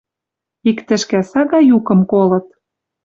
Ик 0.69 0.77
тӹшкӓ 0.87 1.19
сага 1.31 1.59
юкым 1.77 1.99
колыт: 2.11 2.47